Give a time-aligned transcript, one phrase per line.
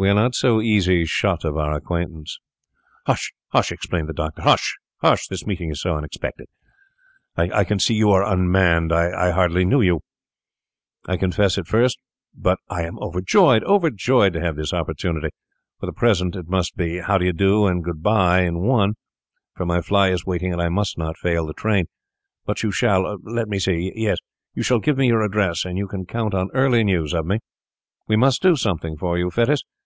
[0.00, 2.38] We are not so easy shut of our acquaintance.'
[3.08, 4.42] 'Hush, hush!' exclaimed the doctor.
[4.42, 5.26] 'Hush, hush!
[5.26, 8.92] this meeting is so unexpected—I can see you are unmanned.
[8.92, 10.02] I hardly knew you,
[11.08, 11.98] I confess, at first;
[12.32, 15.30] but I am overjoyed—overjoyed to have this opportunity.
[15.80, 18.94] For the present it must be how d'ye do and good bye in one,
[19.56, 21.86] for my fly is waiting, and I must not fail the train;
[22.46, 26.50] but you shall—let me see—yes—you shall give me your address, and you can count on
[26.54, 27.40] early news of me.
[28.06, 29.62] We must do something for you, Fettes.